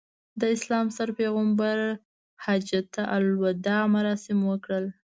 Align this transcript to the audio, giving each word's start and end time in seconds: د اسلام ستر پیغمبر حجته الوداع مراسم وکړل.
د 0.39 0.41
اسلام 0.55 0.85
ستر 0.95 1.09
پیغمبر 1.19 1.77
حجته 2.45 3.01
الوداع 3.15 3.83
مراسم 3.95 4.37
وکړل. 4.49 4.85